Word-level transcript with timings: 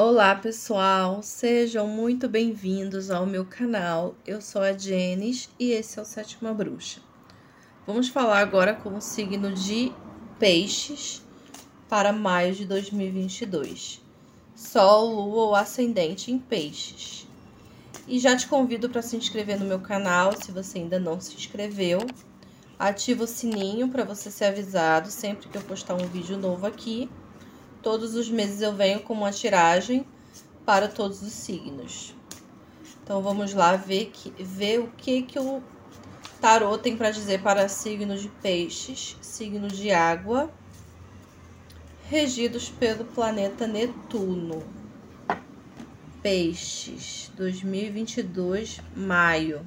Olá 0.00 0.32
pessoal, 0.32 1.24
sejam 1.24 1.88
muito 1.88 2.28
bem-vindos 2.28 3.10
ao 3.10 3.26
meu 3.26 3.44
canal. 3.44 4.14
Eu 4.24 4.40
sou 4.40 4.62
a 4.62 4.72
Jenis 4.72 5.50
e 5.58 5.72
esse 5.72 5.98
é 5.98 6.02
o 6.02 6.04
Sétima 6.04 6.54
Bruxa. 6.54 7.00
Vamos 7.84 8.08
falar 8.08 8.38
agora 8.38 8.74
com 8.74 8.96
o 8.96 9.00
signo 9.00 9.52
de 9.52 9.92
Peixes 10.38 11.20
para 11.88 12.12
maio 12.12 12.54
de 12.54 12.64
2022. 12.64 14.00
Sol, 14.54 15.16
Lua 15.16 15.46
ou 15.46 15.54
Ascendente 15.56 16.30
em 16.30 16.38
Peixes. 16.38 17.26
E 18.06 18.20
já 18.20 18.36
te 18.36 18.46
convido 18.46 18.88
para 18.88 19.02
se 19.02 19.16
inscrever 19.16 19.58
no 19.58 19.66
meu 19.66 19.80
canal 19.80 20.30
se 20.40 20.52
você 20.52 20.78
ainda 20.78 21.00
não 21.00 21.20
se 21.20 21.34
inscreveu. 21.34 21.98
Ativa 22.78 23.24
o 23.24 23.26
sininho 23.26 23.88
para 23.88 24.04
você 24.04 24.30
ser 24.30 24.44
avisado 24.44 25.10
sempre 25.10 25.48
que 25.48 25.58
eu 25.58 25.62
postar 25.62 25.94
um 25.94 26.06
vídeo 26.06 26.38
novo 26.38 26.68
aqui. 26.68 27.10
Todos 27.82 28.14
os 28.14 28.28
meses 28.28 28.60
eu 28.60 28.74
venho 28.74 29.00
com 29.00 29.12
uma 29.12 29.30
tiragem 29.30 30.06
para 30.64 30.88
todos 30.88 31.22
os 31.22 31.32
signos. 31.32 32.14
Então 33.02 33.22
vamos 33.22 33.54
lá 33.54 33.74
ver, 33.76 34.10
que, 34.12 34.30
ver 34.42 34.80
o 34.80 34.88
que, 34.96 35.22
que 35.22 35.38
o 35.38 35.62
tarô 36.40 36.76
tem 36.76 36.96
para 36.96 37.10
dizer 37.10 37.42
para 37.42 37.68
signos 37.68 38.20
de 38.20 38.28
peixes, 38.28 39.16
signos 39.22 39.76
de 39.76 39.90
água, 39.90 40.52
regidos 42.08 42.68
pelo 42.68 43.04
planeta 43.04 43.66
Netuno. 43.66 44.62
Peixes, 46.22 47.30
2022, 47.36 48.80
maio. 48.94 49.66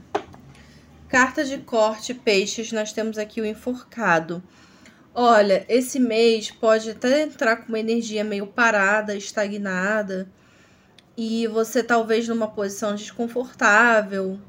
Carta 1.08 1.44
de 1.44 1.58
corte, 1.58 2.14
peixes, 2.14 2.72
nós 2.72 2.94
temos 2.94 3.18
aqui 3.18 3.42
o 3.42 3.46
enforcado. 3.46 4.44
Olha, 5.14 5.66
esse 5.68 6.00
mês 6.00 6.52
pode 6.52 6.90
até 6.92 7.24
entrar 7.24 7.58
com 7.58 7.68
uma 7.68 7.80
energia 7.80 8.24
meio 8.24 8.48
parada, 8.48 9.14
estagnada, 9.14 10.32
e 11.18 11.48
você 11.48 11.84
talvez 11.84 12.30
numa 12.30 12.48
posição 12.48 12.96
desconfortável, 12.96 14.40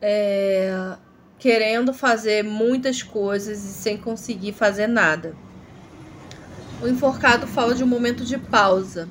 é, 0.00 0.96
querendo 1.38 1.92
fazer 1.92 2.42
muitas 2.42 3.02
coisas 3.02 3.62
e 3.62 3.68
sem 3.68 3.98
conseguir 3.98 4.54
fazer 4.54 4.86
nada. 4.86 5.36
O 6.82 6.88
enforcado 6.88 7.46
fala 7.46 7.74
de 7.74 7.84
um 7.84 7.86
momento 7.86 8.24
de 8.24 8.38
pausa, 8.38 9.10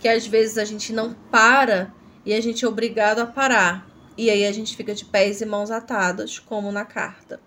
que 0.00 0.08
às 0.08 0.26
vezes 0.26 0.58
a 0.58 0.64
gente 0.64 0.92
não 0.92 1.14
para 1.30 1.92
e 2.26 2.34
a 2.34 2.40
gente 2.40 2.64
é 2.64 2.68
obrigado 2.68 3.20
a 3.20 3.26
parar. 3.26 3.88
E 4.18 4.28
aí 4.28 4.44
a 4.44 4.52
gente 4.52 4.76
fica 4.76 4.92
de 4.92 5.04
pés 5.04 5.40
e 5.40 5.46
mãos 5.46 5.70
atadas, 5.70 6.38
como 6.38 6.72
na 6.72 6.84
carta. 6.84 7.40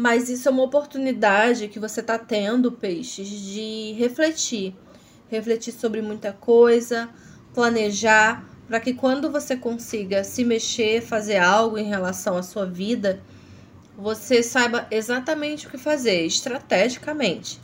Mas 0.00 0.30
isso 0.30 0.48
é 0.48 0.50
uma 0.50 0.62
oportunidade 0.62 1.68
que 1.68 1.78
você 1.78 2.00
está 2.00 2.18
tendo, 2.18 2.72
peixes, 2.72 3.28
de 3.28 3.92
refletir. 3.98 4.74
Refletir 5.28 5.74
sobre 5.74 6.00
muita 6.00 6.32
coisa, 6.32 7.10
planejar, 7.52 8.48
para 8.66 8.80
que 8.80 8.94
quando 8.94 9.30
você 9.30 9.58
consiga 9.58 10.24
se 10.24 10.42
mexer, 10.42 11.02
fazer 11.02 11.36
algo 11.36 11.76
em 11.76 11.84
relação 11.84 12.38
à 12.38 12.42
sua 12.42 12.64
vida, 12.64 13.20
você 13.94 14.42
saiba 14.42 14.86
exatamente 14.90 15.66
o 15.66 15.70
que 15.70 15.76
fazer, 15.76 16.24
estrategicamente. 16.24 17.60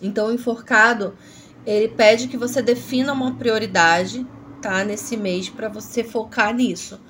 Então, 0.00 0.28
o 0.28 0.32
enforcado, 0.32 1.18
ele 1.66 1.88
pede 1.88 2.28
que 2.28 2.36
você 2.36 2.62
defina 2.62 3.12
uma 3.12 3.34
prioridade, 3.34 4.24
tá, 4.62 4.84
nesse 4.84 5.16
mês 5.16 5.48
para 5.48 5.68
você 5.68 6.04
focar 6.04 6.54
nisso. 6.54 7.00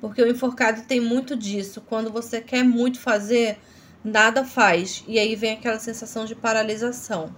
Porque 0.00 0.22
o 0.22 0.30
enforcado 0.30 0.84
tem 0.84 1.02
muito 1.02 1.36
disso. 1.36 1.82
Quando 1.82 2.10
você 2.10 2.40
quer 2.40 2.64
muito 2.64 2.98
fazer, 2.98 3.58
nada 4.04 4.44
faz. 4.44 5.02
E 5.08 5.18
aí 5.18 5.34
vem 5.34 5.52
aquela 5.52 5.78
sensação 5.78 6.26
de 6.26 6.34
paralisação. 6.34 7.34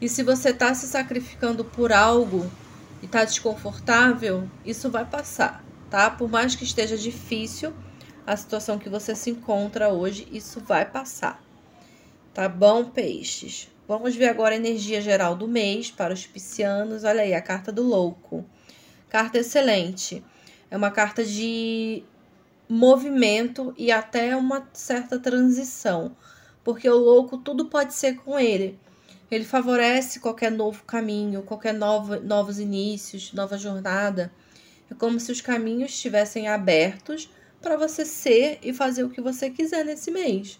E 0.00 0.08
se 0.08 0.22
você 0.22 0.50
está 0.50 0.72
se 0.72 0.86
sacrificando 0.86 1.64
por 1.64 1.92
algo 1.92 2.48
e 3.02 3.06
está 3.06 3.24
desconfortável, 3.24 4.48
isso 4.64 4.88
vai 4.88 5.04
passar, 5.04 5.64
tá? 5.90 6.08
Por 6.08 6.30
mais 6.30 6.54
que 6.54 6.62
esteja 6.62 6.96
difícil 6.96 7.74
a 8.24 8.36
situação 8.36 8.78
que 8.78 8.88
você 8.88 9.14
se 9.14 9.30
encontra 9.30 9.88
hoje, 9.88 10.28
isso 10.30 10.60
vai 10.60 10.84
passar. 10.84 11.42
Tá 12.32 12.48
bom, 12.48 12.84
peixes? 12.84 13.68
Vamos 13.88 14.14
ver 14.14 14.28
agora 14.28 14.54
a 14.54 14.58
energia 14.58 15.00
geral 15.00 15.34
do 15.34 15.48
mês 15.48 15.90
para 15.90 16.12
os 16.14 16.26
piscianos. 16.26 17.02
Olha 17.02 17.22
aí, 17.22 17.34
a 17.34 17.40
carta 17.40 17.72
do 17.72 17.82
louco. 17.82 18.44
Carta 19.08 19.38
excelente. 19.38 20.22
É 20.70 20.76
uma 20.76 20.90
carta 20.90 21.24
de 21.24 22.04
movimento 22.68 23.72
e 23.76 23.90
até 23.90 24.36
uma 24.36 24.68
certa 24.72 25.18
transição, 25.18 26.14
porque 26.62 26.88
o 26.88 26.98
louco 26.98 27.38
tudo 27.38 27.66
pode 27.66 27.94
ser 27.94 28.16
com 28.16 28.38
ele. 28.38 28.78
Ele 29.30 29.44
favorece 29.44 30.20
qualquer 30.20 30.50
novo 30.50 30.84
caminho, 30.84 31.42
qualquer 31.42 31.74
novo, 31.74 32.18
novos 32.20 32.58
inícios, 32.58 33.32
nova 33.32 33.58
jornada. 33.58 34.32
É 34.90 34.94
como 34.94 35.20
se 35.20 35.30
os 35.30 35.40
caminhos 35.40 35.92
estivessem 35.92 36.48
abertos 36.48 37.30
para 37.60 37.76
você 37.76 38.04
ser 38.04 38.58
e 38.62 38.72
fazer 38.72 39.04
o 39.04 39.10
que 39.10 39.20
você 39.20 39.50
quiser 39.50 39.84
nesse 39.84 40.10
mês. 40.10 40.58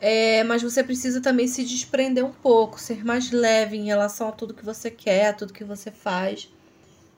É, 0.00 0.44
mas 0.44 0.62
você 0.62 0.84
precisa 0.84 1.20
também 1.20 1.48
se 1.48 1.64
desprender 1.64 2.24
um 2.24 2.32
pouco, 2.32 2.80
ser 2.80 3.04
mais 3.04 3.30
leve 3.30 3.76
em 3.76 3.86
relação 3.86 4.28
a 4.28 4.32
tudo 4.32 4.54
que 4.54 4.64
você 4.64 4.90
quer, 4.90 5.28
a 5.28 5.32
tudo 5.32 5.52
que 5.52 5.64
você 5.64 5.90
faz, 5.90 6.52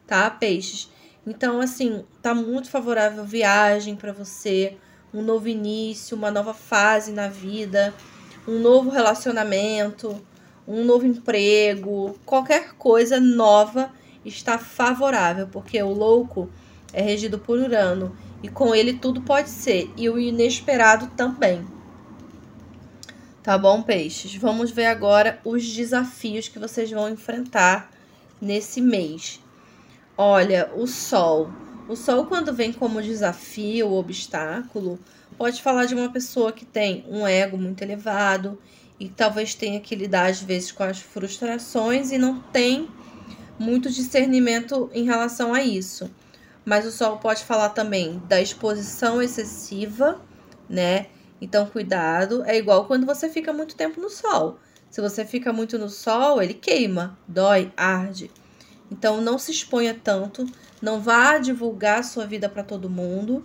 tá, 0.06 0.30
peixes? 0.30 0.88
Então, 1.26 1.60
assim, 1.60 2.04
tá 2.22 2.32
muito 2.32 2.70
favorável 2.70 3.24
viagem 3.24 3.96
para 3.96 4.12
você, 4.12 4.76
um 5.12 5.22
novo 5.22 5.48
início, 5.48 6.16
uma 6.16 6.30
nova 6.30 6.54
fase 6.54 7.10
na 7.10 7.26
vida, 7.26 7.92
um 8.46 8.60
novo 8.60 8.90
relacionamento, 8.90 10.24
um 10.68 10.84
novo 10.84 11.04
emprego, 11.04 12.16
qualquer 12.24 12.74
coisa 12.74 13.18
nova 13.18 13.90
está 14.24 14.56
favorável, 14.56 15.48
porque 15.48 15.82
o 15.82 15.92
louco 15.92 16.48
é 16.92 17.02
regido 17.02 17.38
por 17.38 17.58
Urano 17.58 18.16
e 18.42 18.48
com 18.48 18.74
ele 18.74 18.94
tudo 18.94 19.20
pode 19.20 19.48
ser 19.48 19.90
e 19.96 20.08
o 20.08 20.18
inesperado 20.18 21.08
também. 21.16 21.66
Tá 23.42 23.56
bom, 23.56 23.82
peixes? 23.82 24.34
Vamos 24.34 24.70
ver 24.70 24.86
agora 24.86 25.40
os 25.44 25.64
desafios 25.72 26.48
que 26.48 26.58
vocês 26.58 26.90
vão 26.90 27.08
enfrentar 27.08 27.90
nesse 28.40 28.80
mês. 28.80 29.40
Olha, 30.18 30.70
o 30.74 30.86
sol. 30.86 31.50
O 31.86 31.94
sol, 31.94 32.24
quando 32.24 32.54
vem 32.54 32.72
como 32.72 33.02
desafio, 33.02 33.92
obstáculo, 33.92 34.98
pode 35.36 35.60
falar 35.60 35.84
de 35.84 35.94
uma 35.94 36.10
pessoa 36.10 36.52
que 36.52 36.64
tem 36.64 37.04
um 37.06 37.26
ego 37.26 37.58
muito 37.58 37.82
elevado 37.82 38.58
e 38.98 39.10
talvez 39.10 39.54
tenha 39.54 39.78
que 39.78 39.94
lidar 39.94 40.30
às 40.30 40.40
vezes 40.40 40.72
com 40.72 40.82
as 40.82 41.00
frustrações 41.00 42.12
e 42.12 42.18
não 42.18 42.40
tem 42.40 42.88
muito 43.58 43.90
discernimento 43.90 44.90
em 44.94 45.04
relação 45.04 45.52
a 45.52 45.62
isso. 45.62 46.10
Mas 46.64 46.86
o 46.86 46.90
sol 46.90 47.18
pode 47.18 47.44
falar 47.44 47.70
também 47.70 48.20
da 48.26 48.40
exposição 48.40 49.20
excessiva, 49.20 50.20
né? 50.66 51.08
Então, 51.42 51.66
cuidado. 51.66 52.42
É 52.44 52.56
igual 52.56 52.86
quando 52.86 53.04
você 53.04 53.28
fica 53.28 53.52
muito 53.52 53.76
tempo 53.76 54.00
no 54.00 54.08
sol. 54.08 54.58
Se 54.90 55.02
você 55.02 55.26
fica 55.26 55.52
muito 55.52 55.78
no 55.78 55.90
sol, 55.90 56.42
ele 56.42 56.54
queima, 56.54 57.18
dói, 57.28 57.70
arde. 57.76 58.30
Então 58.90 59.20
não 59.20 59.38
se 59.38 59.50
exponha 59.50 59.98
tanto, 60.02 60.46
não 60.80 61.00
vá 61.00 61.38
divulgar 61.38 62.04
sua 62.04 62.26
vida 62.26 62.48
para 62.48 62.62
todo 62.62 62.90
mundo 62.90 63.44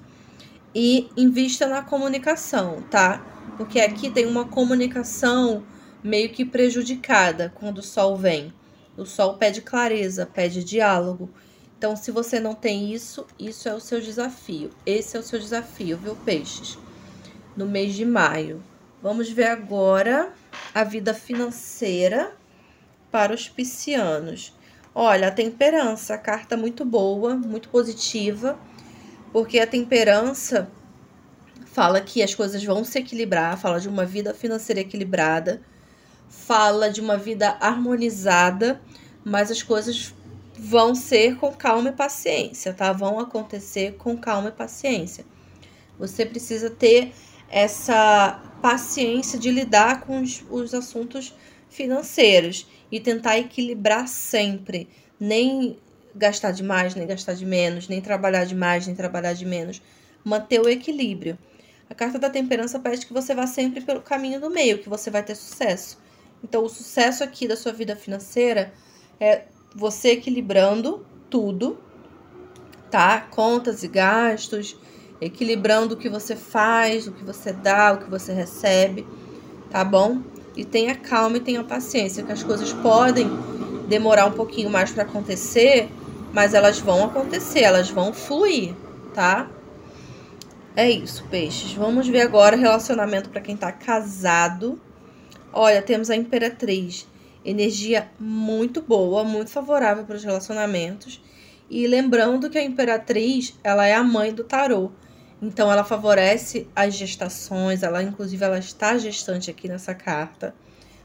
e 0.73 1.09
invista 1.17 1.67
na 1.67 1.81
comunicação, 1.81 2.81
tá? 2.89 3.25
Porque 3.57 3.79
aqui 3.79 4.09
tem 4.09 4.25
uma 4.25 4.45
comunicação 4.45 5.63
meio 6.03 6.29
que 6.29 6.45
prejudicada 6.45 7.51
quando 7.55 7.79
o 7.79 7.83
sol 7.83 8.15
vem. 8.15 8.53
O 8.97 9.05
sol 9.05 9.35
pede 9.35 9.61
clareza, 9.61 10.25
pede 10.25 10.63
diálogo. 10.63 11.29
Então, 11.77 11.95
se 11.95 12.11
você 12.11 12.39
não 12.39 12.53
tem 12.53 12.93
isso, 12.93 13.25
isso 13.39 13.67
é 13.67 13.73
o 13.73 13.79
seu 13.79 13.99
desafio. 13.99 14.69
Esse 14.85 15.17
é 15.17 15.19
o 15.19 15.23
seu 15.23 15.39
desafio, 15.39 15.97
viu, 15.97 16.15
peixes? 16.15 16.77
No 17.55 17.65
mês 17.65 17.95
de 17.95 18.05
maio. 18.05 18.61
Vamos 19.01 19.29
ver 19.31 19.47
agora 19.47 20.31
a 20.73 20.83
vida 20.83 21.13
financeira 21.13 22.35
para 23.11 23.33
os 23.33 23.49
piscianos. 23.49 24.53
Olha, 24.93 25.29
a 25.29 25.31
temperança, 25.31 26.17
carta 26.17 26.57
muito 26.57 26.83
boa, 26.83 27.33
muito 27.33 27.69
positiva, 27.69 28.59
porque 29.31 29.57
a 29.57 29.65
temperança 29.65 30.69
fala 31.65 32.01
que 32.01 32.21
as 32.21 32.35
coisas 32.35 32.61
vão 32.61 32.83
se 32.83 32.99
equilibrar, 32.99 33.57
fala 33.57 33.79
de 33.79 33.87
uma 33.87 34.05
vida 34.05 34.33
financeira 34.33 34.81
equilibrada, 34.81 35.61
fala 36.27 36.89
de 36.89 36.99
uma 36.99 37.17
vida 37.17 37.55
harmonizada, 37.61 38.81
mas 39.23 39.49
as 39.49 39.63
coisas 39.63 40.13
vão 40.59 40.93
ser 40.93 41.37
com 41.37 41.53
calma 41.53 41.89
e 41.89 41.93
paciência, 41.93 42.73
tá? 42.73 42.91
Vão 42.91 43.17
acontecer 43.17 43.93
com 43.93 44.17
calma 44.17 44.49
e 44.49 44.51
paciência. 44.51 45.25
Você 45.97 46.25
precisa 46.25 46.69
ter 46.69 47.13
essa 47.49 48.41
paciência 48.61 49.39
de 49.39 49.49
lidar 49.51 50.01
com 50.01 50.21
os, 50.21 50.43
os 50.49 50.73
assuntos 50.73 51.33
financeiros 51.71 52.67
e 52.91 52.99
tentar 52.99 53.39
equilibrar 53.39 54.07
sempre, 54.07 54.87
nem 55.19 55.77
gastar 56.13 56.51
demais, 56.51 56.93
nem 56.93 57.07
gastar 57.07 57.33
de 57.33 57.45
menos, 57.45 57.87
nem 57.87 58.01
trabalhar 58.01 58.45
demais, 58.45 58.85
nem 58.85 58.95
trabalhar 58.95 59.33
de 59.33 59.45
menos, 59.45 59.81
manter 60.23 60.59
o 60.59 60.69
equilíbrio. 60.69 61.39
A 61.89 61.95
carta 61.95 62.19
da 62.19 62.29
temperança 62.29 62.79
pede 62.79 63.05
que 63.05 63.13
você 63.13 63.33
vá 63.33 63.47
sempre 63.47 63.81
pelo 63.81 64.01
caminho 64.01 64.39
do 64.39 64.49
meio, 64.49 64.79
que 64.79 64.89
você 64.89 65.09
vai 65.09 65.23
ter 65.23 65.35
sucesso. 65.35 65.97
Então, 66.43 66.63
o 66.63 66.69
sucesso 66.69 67.23
aqui 67.23 67.47
da 67.47 67.55
sua 67.55 67.71
vida 67.71 67.95
financeira 67.95 68.73
é 69.19 69.43
você 69.73 70.11
equilibrando 70.11 71.05
tudo, 71.29 71.79
tá? 72.89 73.21
Contas 73.21 73.83
e 73.83 73.87
gastos, 73.87 74.75
equilibrando 75.21 75.95
o 75.95 75.97
que 75.97 76.09
você 76.09 76.35
faz, 76.35 77.07
o 77.07 77.13
que 77.13 77.23
você 77.23 77.53
dá, 77.53 77.93
o 77.93 77.99
que 77.99 78.09
você 78.09 78.33
recebe, 78.33 79.05
tá 79.69 79.83
bom? 79.85 80.21
E 80.55 80.65
tenha 80.65 80.95
calma 80.95 81.37
e 81.37 81.39
tenha 81.39 81.63
paciência, 81.63 82.23
que 82.23 82.31
as 82.31 82.43
coisas 82.43 82.73
podem 82.73 83.29
demorar 83.87 84.25
um 84.25 84.31
pouquinho 84.31 84.69
mais 84.69 84.91
para 84.91 85.03
acontecer, 85.03 85.89
mas 86.33 86.53
elas 86.53 86.79
vão 86.79 87.05
acontecer, 87.05 87.61
elas 87.61 87.89
vão 87.89 88.13
fluir, 88.13 88.73
tá? 89.13 89.49
É 90.75 90.89
isso, 90.89 91.25
peixes. 91.29 91.73
Vamos 91.73 92.07
ver 92.07 92.21
agora 92.21 92.55
relacionamento 92.55 93.29
para 93.29 93.41
quem 93.41 93.57
tá 93.57 93.71
casado. 93.71 94.79
Olha, 95.51 95.81
temos 95.81 96.09
a 96.09 96.15
Imperatriz. 96.15 97.05
Energia 97.43 98.09
muito 98.17 98.81
boa, 98.81 99.23
muito 99.23 99.51
favorável 99.51 100.05
para 100.05 100.15
os 100.15 100.23
relacionamentos. 100.23 101.21
E 101.69 101.87
lembrando 101.87 102.49
que 102.49 102.57
a 102.57 102.63
Imperatriz, 102.63 103.57
ela 103.63 103.85
é 103.85 103.93
a 103.93 104.03
mãe 104.03 104.33
do 104.33 104.43
tarô. 104.43 104.91
Então 105.41 105.71
ela 105.71 105.83
favorece 105.83 106.67
as 106.75 106.93
gestações, 106.93 107.81
ela 107.81 108.03
inclusive 108.03 108.43
ela 108.43 108.59
está 108.59 108.97
gestante 108.97 109.49
aqui 109.49 109.67
nessa 109.67 109.95
carta. 109.95 110.53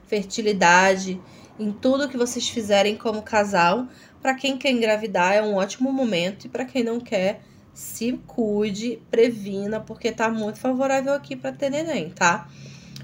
Fertilidade, 0.06 1.20
em 1.58 1.72
tudo 1.72 2.08
que 2.08 2.16
vocês 2.16 2.48
fizerem 2.48 2.96
como 2.96 3.22
casal. 3.22 3.86
Para 4.20 4.34
quem 4.34 4.58
quer 4.58 4.70
engravidar 4.70 5.32
é 5.32 5.42
um 5.42 5.54
ótimo 5.54 5.92
momento 5.92 6.46
e 6.46 6.48
para 6.48 6.64
quem 6.64 6.84
não 6.84 7.00
quer, 7.00 7.42
se 7.72 8.18
cuide, 8.26 9.00
previna, 9.10 9.80
porque 9.80 10.12
tá 10.12 10.28
muito 10.30 10.58
favorável 10.58 11.12
aqui 11.12 11.36
para 11.36 11.52
ter 11.52 11.70
neném, 11.70 12.10
tá? 12.10 12.48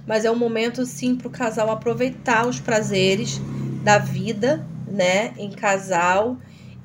Mas 0.06 0.24
é 0.24 0.30
um 0.30 0.36
momento 0.36 0.84
sim 0.84 1.14
para 1.14 1.28
o 1.28 1.30
casal 1.30 1.70
aproveitar 1.70 2.46
os 2.46 2.58
prazeres 2.58 3.40
da 3.84 3.98
vida, 3.98 4.66
né, 4.86 5.32
em 5.38 5.50
casal 5.50 6.36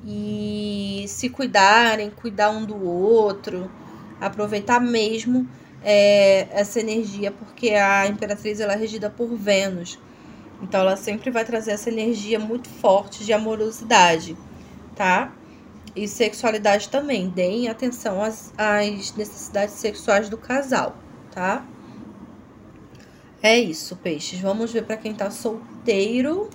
e 0.04 1.04
se 1.08 1.28
cuidarem, 1.28 2.10
cuidar 2.10 2.50
um 2.50 2.64
do 2.64 2.82
outro, 2.82 3.70
aproveitar 4.20 4.80
mesmo 4.80 5.48
é, 5.82 6.48
essa 6.50 6.80
energia, 6.80 7.30
porque 7.30 7.70
a 7.70 8.06
Imperatriz 8.06 8.60
ela 8.60 8.72
é 8.72 8.76
regida 8.76 9.08
por 9.08 9.28
Vênus. 9.34 9.98
Então 10.62 10.80
ela 10.80 10.96
sempre 10.96 11.30
vai 11.30 11.44
trazer 11.44 11.72
essa 11.72 11.88
energia 11.88 12.38
muito 12.38 12.68
forte 12.68 13.24
de 13.24 13.32
amorosidade, 13.32 14.36
tá? 14.96 15.32
E 15.94 16.08
sexualidade 16.08 16.88
também. 16.88 17.28
Deem 17.28 17.68
atenção 17.68 18.20
às, 18.22 18.52
às 18.58 19.14
necessidades 19.14 19.74
sexuais 19.74 20.28
do 20.28 20.36
casal, 20.36 20.96
tá? 21.30 21.64
É 23.40 23.58
isso, 23.58 23.94
peixes. 23.96 24.40
Vamos 24.40 24.72
ver 24.72 24.84
para 24.84 24.96
quem 24.96 25.14
tá 25.14 25.30
solteiro. 25.30 26.50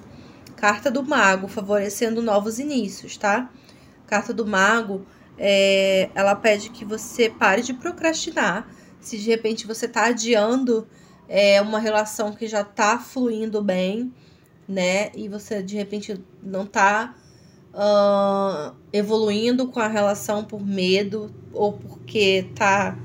Carta 0.58 0.92
do 0.92 1.04
Mago, 1.04 1.48
favorecendo 1.48 2.22
novos 2.22 2.60
inícios, 2.60 3.18
tá? 3.18 3.50
Carta 4.06 4.34
do 4.34 4.46
Mago, 4.46 5.06
é, 5.38 6.10
ela 6.14 6.36
pede 6.36 6.70
que 6.70 6.86
você 6.86 7.30
pare 7.30 7.62
de 7.62 7.74
procrastinar. 7.74 8.68
Se 9.00 9.18
de 9.18 9.30
repente 9.30 9.68
você 9.68 9.88
tá 9.88 10.06
adiando 10.06 10.88
é, 11.28 11.62
uma 11.62 11.80
relação 11.80 12.32
que 12.34 12.48
já 12.48 12.64
tá 12.64 12.98
fluindo 13.00 13.62
bem, 13.62 14.14
né? 14.68 15.12
E 15.16 15.28
você 15.28 15.62
de 15.62 15.76
repente 15.76 16.20
não 16.42 16.66
tá 16.66 17.16
uh, 17.74 18.76
evoluindo 18.92 19.68
com 19.68 19.80
a 19.80 19.88
relação 19.88 20.44
por 20.44 20.66
medo 20.66 21.34
ou 21.52 21.74
porque 21.74 22.48
tá, 22.56 22.98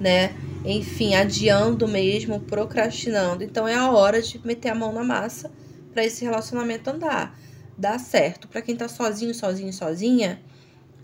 né? 0.00 0.34
Enfim, 0.64 1.14
adiando 1.14 1.86
mesmo, 1.86 2.40
procrastinando. 2.40 3.44
Então 3.44 3.66
é 3.66 3.74
a 3.74 3.90
hora 3.90 4.20
de 4.20 4.44
meter 4.44 4.70
a 4.70 4.74
mão 4.74 4.92
na 4.92 5.04
massa 5.04 5.50
para 5.92 6.04
esse 6.04 6.24
relacionamento 6.24 6.90
andar, 6.90 7.38
dar 7.76 7.98
certo. 7.98 8.48
Para 8.48 8.60
quem 8.60 8.76
tá 8.76 8.88
sozinho, 8.88 9.34
sozinho, 9.34 9.72
sozinha, 9.72 10.42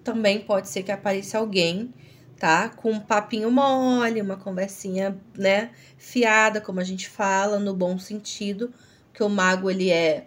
também 0.04 0.40
pode 0.40 0.68
ser 0.68 0.82
que 0.82 0.92
apareça 0.92 1.38
alguém, 1.38 1.92
tá? 2.38 2.68
Com 2.68 2.92
um 2.92 3.00
papinho 3.00 3.50
mole, 3.50 4.20
uma 4.20 4.36
conversinha, 4.36 5.18
né, 5.36 5.70
fiada, 5.96 6.60
como 6.60 6.78
a 6.78 6.84
gente 6.84 7.08
fala, 7.08 7.58
no 7.58 7.74
bom 7.74 7.98
sentido, 7.98 8.72
que 9.12 9.22
o 9.22 9.28
mago 9.28 9.70
ele 9.70 9.90
é 9.90 10.26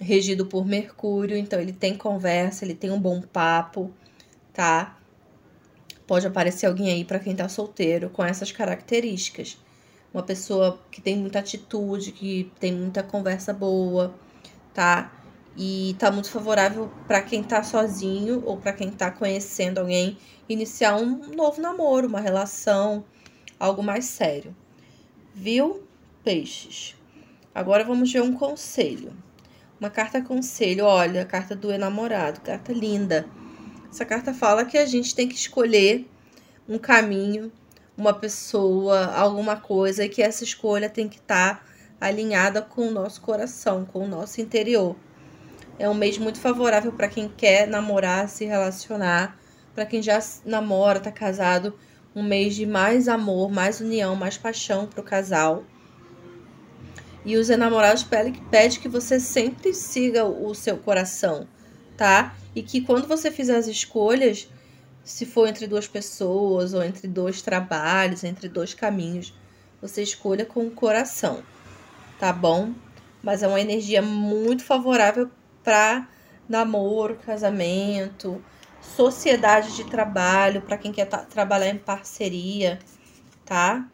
regido 0.00 0.46
por 0.46 0.64
Mercúrio, 0.64 1.36
então 1.36 1.60
ele 1.60 1.72
tem 1.72 1.96
conversa, 1.96 2.64
ele 2.64 2.74
tem 2.74 2.90
um 2.90 3.00
bom 3.00 3.20
papo, 3.20 3.92
tá? 4.52 4.96
Pode 6.06 6.26
aparecer 6.26 6.66
alguém 6.66 6.90
aí 6.90 7.04
para 7.04 7.18
quem 7.18 7.34
tá 7.34 7.48
solteiro 7.48 8.08
com 8.08 8.24
essas 8.24 8.52
características. 8.52 9.58
Uma 10.14 10.22
pessoa 10.22 10.80
que 10.90 11.02
tem 11.02 11.16
muita 11.16 11.40
atitude, 11.40 12.12
que 12.12 12.50
tem 12.58 12.72
muita 12.72 13.02
conversa 13.02 13.52
boa, 13.52 14.14
tá? 14.72 15.12
E 15.56 15.96
tá 15.98 16.10
muito 16.10 16.30
favorável 16.30 16.90
para 17.06 17.20
quem 17.20 17.42
tá 17.42 17.62
sozinho 17.62 18.42
ou 18.44 18.56
para 18.56 18.72
quem 18.72 18.90
tá 18.90 19.10
conhecendo 19.10 19.78
alguém 19.78 20.16
iniciar 20.48 20.96
um 20.96 21.34
novo 21.34 21.60
namoro, 21.60 22.06
uma 22.06 22.20
relação, 22.20 23.04
algo 23.58 23.82
mais 23.82 24.04
sério. 24.04 24.54
Viu? 25.34 25.82
Peixes. 26.22 26.94
Agora 27.54 27.84
vamos 27.84 28.12
ver 28.12 28.22
um 28.22 28.32
conselho. 28.32 29.12
Uma 29.80 29.90
carta 29.90 30.20
conselho, 30.20 30.84
olha, 30.84 31.22
a 31.22 31.24
carta 31.24 31.54
do 31.54 31.72
enamorado, 31.72 32.40
carta 32.40 32.72
linda. 32.72 33.26
Essa 33.90 34.04
carta 34.04 34.34
fala 34.34 34.64
que 34.64 34.76
a 34.76 34.86
gente 34.86 35.14
tem 35.14 35.28
que 35.28 35.34
escolher 35.34 36.08
um 36.68 36.78
caminho, 36.78 37.50
uma 37.96 38.12
pessoa, 38.12 39.06
alguma 39.14 39.56
coisa, 39.56 40.04
e 40.04 40.08
que 40.08 40.22
essa 40.22 40.44
escolha 40.44 40.90
tem 40.90 41.08
que 41.08 41.18
estar 41.18 41.56
tá 41.56 41.62
alinhada 42.00 42.60
com 42.60 42.88
o 42.88 42.90
nosso 42.90 43.20
coração, 43.20 43.84
com 43.84 44.04
o 44.04 44.08
nosso 44.08 44.40
interior. 44.40 44.94
É 45.78 45.88
um 45.88 45.94
mês 45.94 46.18
muito 46.18 46.40
favorável 46.40 46.92
para 46.92 47.08
quem 47.08 47.28
quer 47.28 47.68
namorar, 47.68 48.28
se 48.28 48.44
relacionar, 48.44 49.38
para 49.74 49.86
quem 49.86 50.02
já 50.02 50.18
namora, 50.44 50.98
tá 50.98 51.12
casado, 51.12 51.72
um 52.14 52.22
mês 52.22 52.56
de 52.56 52.66
mais 52.66 53.06
amor, 53.06 53.48
mais 53.48 53.80
união, 53.80 54.16
mais 54.16 54.36
paixão 54.36 54.86
para 54.86 55.00
o 55.00 55.04
casal. 55.04 55.62
E 57.24 57.36
os 57.36 57.48
enamorados 57.48 58.02
pede 58.02 58.80
que 58.80 58.88
você 58.88 59.20
sempre 59.20 59.72
siga 59.72 60.24
o 60.24 60.52
seu 60.52 60.78
coração, 60.78 61.46
tá? 61.96 62.34
E 62.56 62.62
que 62.62 62.80
quando 62.80 63.06
você 63.06 63.30
fizer 63.30 63.56
as 63.56 63.68
escolhas, 63.68 64.48
se 65.04 65.24
for 65.24 65.46
entre 65.46 65.68
duas 65.68 65.86
pessoas 65.86 66.74
ou 66.74 66.82
entre 66.82 67.06
dois 67.06 67.40
trabalhos, 67.40 68.24
entre 68.24 68.48
dois 68.48 68.74
caminhos, 68.74 69.32
você 69.80 70.02
escolha 70.02 70.44
com 70.44 70.66
o 70.66 70.70
coração, 70.72 71.42
tá 72.18 72.32
bom? 72.32 72.72
Mas 73.22 73.44
é 73.44 73.48
uma 73.48 73.60
energia 73.60 74.02
muito 74.02 74.64
favorável 74.64 75.30
para 75.68 76.08
namoro, 76.48 77.16
casamento, 77.16 78.42
sociedade 78.80 79.76
de 79.76 79.84
trabalho, 79.84 80.62
para 80.62 80.78
quem 80.78 80.90
quer 80.90 81.04
trabalhar 81.04 81.68
em 81.68 81.76
parceria, 81.76 82.78
tá? 83.44 83.86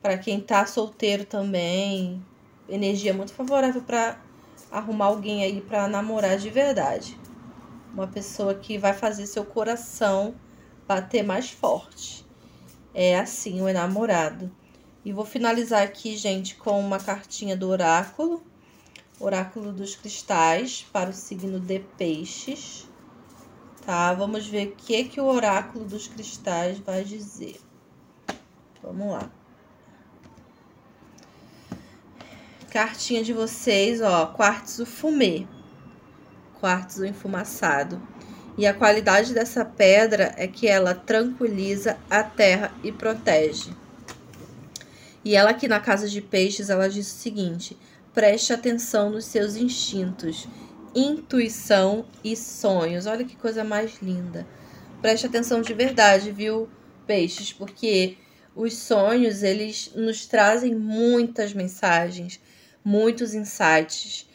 Para 0.00 0.16
quem 0.16 0.40
tá 0.40 0.64
solteiro 0.66 1.24
também, 1.24 2.24
energia 2.68 3.12
muito 3.12 3.34
favorável 3.34 3.82
para 3.82 4.20
arrumar 4.70 5.06
alguém 5.06 5.42
aí 5.42 5.60
para 5.60 5.88
namorar 5.88 6.38
de 6.38 6.48
verdade. 6.48 7.18
Uma 7.92 8.06
pessoa 8.06 8.54
que 8.54 8.78
vai 8.78 8.92
fazer 8.92 9.26
seu 9.26 9.44
coração 9.44 10.36
bater 10.86 11.24
mais 11.24 11.50
forte. 11.50 12.24
É 12.94 13.18
assim 13.18 13.60
o 13.60 13.68
enamorado. 13.68 14.48
E 15.04 15.12
vou 15.12 15.24
finalizar 15.24 15.82
aqui, 15.82 16.16
gente, 16.16 16.54
com 16.54 16.78
uma 16.78 17.00
cartinha 17.00 17.56
do 17.56 17.68
oráculo. 17.68 18.44
Oráculo 19.20 19.72
dos 19.72 19.94
cristais 19.96 20.86
para 20.92 21.10
o 21.10 21.12
signo 21.12 21.60
de 21.60 21.80
peixes. 21.96 22.88
Tá? 23.84 24.12
Vamos 24.14 24.46
ver 24.46 24.68
o 24.68 24.76
que 24.76 25.04
que 25.04 25.20
o 25.20 25.26
oráculo 25.26 25.84
dos 25.84 26.08
cristais 26.08 26.78
vai 26.78 27.04
dizer. 27.04 27.60
Vamos 28.82 29.12
lá. 29.12 29.30
cartinha 32.74 33.22
de 33.22 33.32
vocês, 33.32 34.00
ó, 34.00 34.26
quartzo 34.26 34.84
fumê, 34.84 35.46
quartzo 36.60 37.06
enfumaçado. 37.06 38.02
E 38.58 38.66
a 38.66 38.74
qualidade 38.74 39.32
dessa 39.32 39.64
pedra 39.64 40.34
é 40.36 40.48
que 40.48 40.66
ela 40.66 40.92
tranquiliza 40.92 41.96
a 42.10 42.24
terra 42.24 42.72
e 42.82 42.90
protege. 42.90 43.72
E 45.24 45.36
ela 45.36 45.50
aqui 45.50 45.68
na 45.68 45.78
casa 45.78 46.08
de 46.08 46.20
peixes, 46.20 46.68
ela 46.68 46.88
diz 46.88 47.06
o 47.06 47.16
seguinte: 47.16 47.78
preste 48.14 48.52
atenção 48.52 49.10
nos 49.10 49.24
seus 49.24 49.56
instintos, 49.56 50.48
intuição 50.94 52.06
e 52.22 52.36
sonhos. 52.36 53.06
Olha 53.06 53.24
que 53.24 53.36
coisa 53.36 53.64
mais 53.64 54.00
linda. 54.00 54.46
Preste 55.02 55.26
atenção 55.26 55.60
de 55.60 55.74
verdade, 55.74 56.30
viu, 56.30 56.68
peixes? 57.06 57.52
Porque 57.52 58.16
os 58.54 58.74
sonhos, 58.74 59.42
eles 59.42 59.90
nos 59.94 60.26
trazem 60.26 60.74
muitas 60.74 61.52
mensagens 61.52 62.40
muitos 62.84 63.34
insights. 63.34 64.28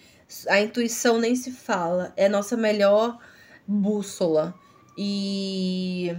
A 0.48 0.60
intuição 0.60 1.20
nem 1.20 1.36
se 1.36 1.52
fala, 1.52 2.12
é 2.18 2.28
nossa 2.28 2.58
melhor 2.58 3.20
bússola. 3.68 4.56
E 4.98 6.16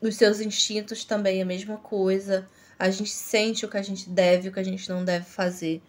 os 0.00 0.16
seus 0.16 0.40
instintos 0.40 1.04
também 1.04 1.40
é 1.40 1.42
a 1.42 1.46
mesma 1.46 1.76
coisa. 1.76 2.48
A 2.78 2.88
gente 2.90 3.10
sente 3.10 3.66
o 3.66 3.68
que 3.68 3.76
a 3.76 3.82
gente 3.82 4.08
deve, 4.08 4.48
o 4.48 4.52
que 4.52 4.60
a 4.60 4.64
gente 4.64 4.88
não 4.88 5.04
deve 5.04 5.26
fazer. 5.26 5.82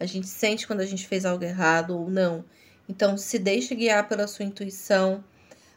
A 0.00 0.06
gente 0.06 0.26
sente 0.26 0.66
quando 0.66 0.80
a 0.80 0.86
gente 0.86 1.06
fez 1.06 1.26
algo 1.26 1.44
errado 1.44 1.96
ou 1.96 2.10
não. 2.10 2.44
Então, 2.88 3.16
se 3.16 3.38
deixe 3.38 3.74
guiar 3.74 4.08
pela 4.08 4.26
sua 4.26 4.44
intuição. 4.44 5.22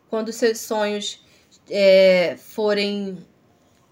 Quando 0.10 0.32
seus 0.32 0.60
sonhos 0.62 1.24
é, 1.70 2.38
forem 2.38 3.18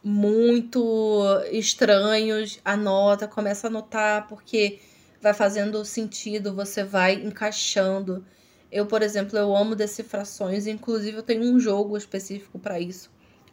muito 0.04 1.26
estranhos, 1.52 2.60
anota, 2.66 3.28
começa 3.28 3.68
a 3.68 3.70
anotar, 3.70 4.28
porque 4.28 4.80
vai 5.22 5.34
fazendo 5.34 5.84
sentido, 5.86 6.56
você 6.56 6.84
vai 6.84 7.14
encaixando. 7.16 8.26
Eu, 8.72 8.86
por 8.86 9.02
exemplo, 9.02 9.38
eu 9.38 9.56
amo 9.56 9.76
decifrações, 9.76 10.66
inclusive 10.66 11.18
eu 11.18 11.24
tenho 11.24 11.44
um 11.44 11.60
jogo 11.60 11.98
específico 11.98 12.58
para 12.58 12.80
isso, 12.80 13.12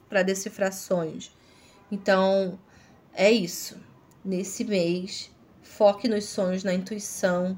para 0.08 0.22
decifrações. 0.22 1.30
Então, 1.90 2.58
é 3.12 3.30
isso. 3.30 3.76
Nesse 4.24 4.64
mês, 4.64 5.30
foque 5.68 6.08
nos 6.08 6.24
sonhos, 6.24 6.64
na 6.64 6.74
intuição. 6.74 7.56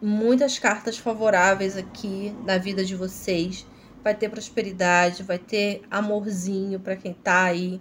Muitas 0.00 0.58
cartas 0.58 0.98
favoráveis 0.98 1.76
aqui 1.76 2.34
na 2.44 2.58
vida 2.58 2.84
de 2.84 2.94
vocês. 2.94 3.66
Vai 4.02 4.14
ter 4.14 4.28
prosperidade, 4.28 5.22
vai 5.22 5.38
ter 5.38 5.82
amorzinho 5.90 6.78
para 6.78 6.96
quem 6.96 7.12
tá 7.12 7.44
aí, 7.44 7.80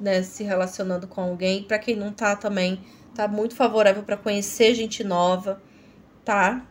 né, 0.00 0.22
se 0.22 0.42
relacionando 0.42 1.06
com 1.06 1.20
alguém. 1.20 1.62
Para 1.62 1.78
quem 1.78 1.94
não 1.96 2.12
tá 2.12 2.34
também, 2.34 2.80
tá 3.14 3.28
muito 3.28 3.54
favorável 3.54 4.02
para 4.02 4.16
conhecer 4.16 4.74
gente 4.74 5.04
nova, 5.04 5.60
tá? 6.24 6.66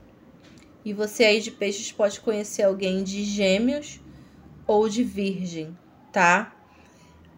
E 0.84 0.94
você 0.94 1.26
aí 1.26 1.42
de 1.42 1.52
peixes 1.52 1.92
pode 1.92 2.20
conhecer 2.22 2.64
alguém 2.64 3.04
de 3.04 3.24
gêmeos 3.26 4.00
ou 4.66 4.88
de 4.88 5.04
virgem, 5.04 5.78
tá? 6.12 6.56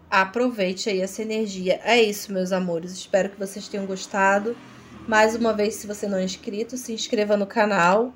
Aproveite 0.09 0.89
aí 0.89 1.01
essa 1.01 1.21
energia. 1.21 1.79
É 1.83 2.01
isso, 2.01 2.31
meus 2.31 2.51
amores. 2.51 2.91
Espero 2.91 3.29
que 3.29 3.39
vocês 3.39 3.67
tenham 3.67 3.86
gostado. 3.86 4.55
Mais 5.09 5.33
uma 5.33 5.53
vez, 5.53 5.73
se 5.73 5.87
você 5.87 6.07
não 6.07 6.19
é 6.19 6.23
inscrito, 6.23 6.77
se 6.77 6.93
inscreva 6.93 7.35
no 7.35 7.47
canal. 7.47 8.13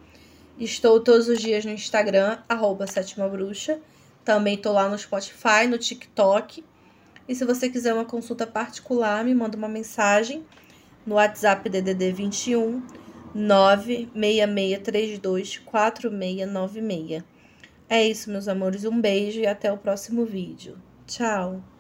Estou 0.59 1.00
todos 1.00 1.27
os 1.27 1.39
dias 1.39 1.65
no 1.65 1.71
Instagram, 1.71 2.38
arroba 2.47 2.85
Sétima 2.85 3.27
Bruxa. 3.27 3.79
Também 4.23 4.53
estou 4.53 4.73
lá 4.73 4.88
no 4.88 4.95
Spotify, 4.95 5.65
no 5.67 5.79
TikTok. 5.79 6.63
E 7.27 7.33
se 7.33 7.43
você 7.45 7.67
quiser 7.67 7.95
uma 7.95 8.05
consulta 8.05 8.45
particular, 8.45 9.25
me 9.25 9.33
manda 9.33 9.57
uma 9.57 9.67
mensagem 9.67 10.45
no 11.03 11.15
WhatsApp 11.15 11.67
DDD 11.67 12.12
21 12.12 12.83
96632 13.33 15.57
4696. 15.65 17.23
É 17.89 18.07
isso, 18.07 18.29
meus 18.29 18.47
amores. 18.47 18.85
Um 18.85 19.01
beijo 19.01 19.39
e 19.39 19.47
até 19.47 19.73
o 19.73 19.79
próximo 19.79 20.27
vídeo. 20.27 20.77
Tchau! 21.07 21.73